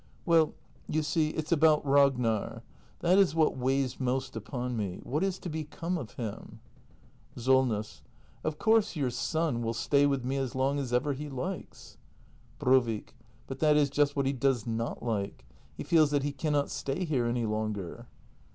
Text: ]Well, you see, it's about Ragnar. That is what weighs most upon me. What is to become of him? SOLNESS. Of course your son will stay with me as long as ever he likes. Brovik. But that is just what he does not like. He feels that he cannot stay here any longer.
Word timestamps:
]Well, 0.25 0.55
you 0.89 1.03
see, 1.03 1.29
it's 1.29 1.51
about 1.51 1.85
Ragnar. 1.85 2.63
That 3.01 3.19
is 3.19 3.35
what 3.35 3.55
weighs 3.55 3.99
most 3.99 4.35
upon 4.35 4.75
me. 4.75 4.99
What 5.03 5.23
is 5.23 5.37
to 5.37 5.47
become 5.47 5.95
of 5.95 6.13
him? 6.13 6.59
SOLNESS. 7.35 8.01
Of 8.43 8.57
course 8.57 8.95
your 8.95 9.11
son 9.11 9.61
will 9.61 9.75
stay 9.75 10.07
with 10.07 10.25
me 10.25 10.37
as 10.37 10.55
long 10.55 10.79
as 10.79 10.91
ever 10.91 11.13
he 11.13 11.29
likes. 11.29 11.97
Brovik. 12.57 13.13
But 13.45 13.59
that 13.59 13.77
is 13.77 13.91
just 13.91 14.15
what 14.15 14.25
he 14.25 14.33
does 14.33 14.65
not 14.65 15.03
like. 15.03 15.45
He 15.77 15.83
feels 15.83 16.09
that 16.09 16.23
he 16.23 16.31
cannot 16.31 16.71
stay 16.71 17.05
here 17.05 17.27
any 17.27 17.45
longer. 17.45 18.07